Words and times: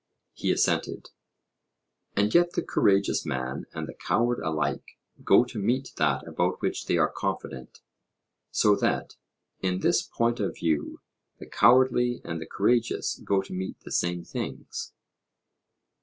He 0.33 0.51
assented. 0.51 1.11
And 2.15 2.33
yet 2.33 2.53
the 2.53 2.63
courageous 2.63 3.23
man 3.23 3.65
and 3.71 3.87
the 3.87 3.93
coward 3.93 4.39
alike 4.41 4.97
go 5.23 5.45
to 5.45 5.59
meet 5.59 5.93
that 5.97 6.27
about 6.27 6.59
which 6.59 6.87
they 6.87 6.97
are 6.97 7.07
confident; 7.11 7.81
so 8.49 8.75
that, 8.77 9.13
in 9.59 9.81
this 9.81 10.01
point 10.01 10.39
of 10.39 10.55
view, 10.55 11.01
the 11.37 11.45
cowardly 11.45 12.19
and 12.23 12.41
the 12.41 12.47
courageous 12.47 13.21
go 13.23 13.43
to 13.43 13.53
meet 13.53 13.79
the 13.81 13.91
same 13.91 14.23
things. 14.23 14.91